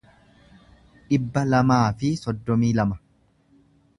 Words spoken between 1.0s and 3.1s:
dhibba lamaa fi soddomii lama